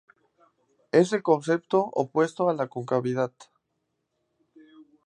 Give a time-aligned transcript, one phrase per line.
[0.91, 3.33] Es el concepto opuesto a la 'concavidad'.